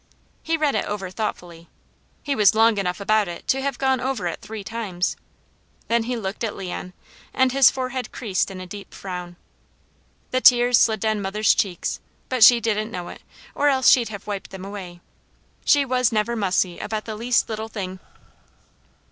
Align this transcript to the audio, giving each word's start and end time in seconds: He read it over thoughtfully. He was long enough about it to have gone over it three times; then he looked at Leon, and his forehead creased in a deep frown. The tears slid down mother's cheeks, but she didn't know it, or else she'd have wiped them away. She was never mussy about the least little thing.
He 0.41 0.57
read 0.57 0.73
it 0.73 0.85
over 0.85 1.11
thoughtfully. 1.11 1.69
He 2.23 2.33
was 2.35 2.55
long 2.55 2.79
enough 2.79 2.99
about 2.99 3.27
it 3.27 3.47
to 3.49 3.61
have 3.61 3.77
gone 3.77 3.99
over 4.01 4.25
it 4.25 4.41
three 4.41 4.63
times; 4.63 5.15
then 5.89 6.05
he 6.05 6.17
looked 6.17 6.43
at 6.43 6.55
Leon, 6.55 6.93
and 7.35 7.51
his 7.51 7.69
forehead 7.69 8.11
creased 8.11 8.49
in 8.49 8.59
a 8.59 8.65
deep 8.65 8.95
frown. 8.95 9.35
The 10.31 10.41
tears 10.41 10.79
slid 10.79 11.01
down 11.01 11.21
mother's 11.21 11.53
cheeks, 11.53 11.99
but 12.29 12.43
she 12.43 12.59
didn't 12.59 12.89
know 12.89 13.09
it, 13.09 13.21
or 13.53 13.69
else 13.69 13.89
she'd 13.91 14.09
have 14.09 14.25
wiped 14.25 14.49
them 14.49 14.65
away. 14.65 15.01
She 15.65 15.85
was 15.85 16.11
never 16.11 16.35
mussy 16.35 16.79
about 16.79 17.05
the 17.05 17.15
least 17.15 17.47
little 17.47 17.67
thing. 17.69 17.99